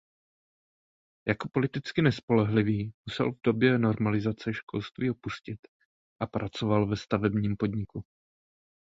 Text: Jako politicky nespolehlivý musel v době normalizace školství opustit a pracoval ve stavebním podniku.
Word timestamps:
Jako 1.27 1.49
politicky 1.51 2.01
nespolehlivý 2.01 2.93
musel 3.05 3.31
v 3.31 3.39
době 3.43 3.77
normalizace 3.77 4.53
školství 4.53 5.09
opustit 5.11 5.59
a 6.21 6.25
pracoval 6.25 6.87
ve 6.87 6.95
stavebním 6.95 7.57
podniku. 7.57 8.01